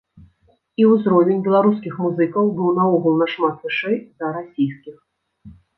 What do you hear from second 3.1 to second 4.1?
нашмат вышэй